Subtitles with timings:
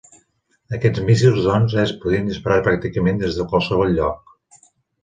[0.77, 4.39] Aquests míssils, doncs, es podien disparar pràcticament des de qualsevol lloc.